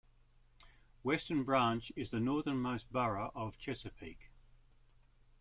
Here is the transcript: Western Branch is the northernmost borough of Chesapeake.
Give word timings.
Western 1.03 1.43
Branch 1.43 1.91
is 1.95 2.09
the 2.09 2.19
northernmost 2.19 2.91
borough 2.91 3.31
of 3.35 3.59
Chesapeake. 3.59 4.31